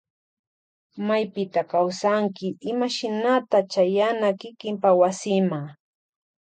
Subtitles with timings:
[1.07, 5.59] Maypita kawsanki imashinata chayana kikinpa wasima.